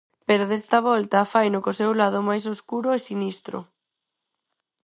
Pero 0.27 0.43
desta 0.51 0.77
volta 0.89 1.29
faino 1.33 1.59
co 1.63 1.77
seu 1.79 1.91
lado 2.01 2.19
máis 2.29 2.43
escuro 2.55 2.89
e 2.97 2.99
sinistro. 3.07 3.57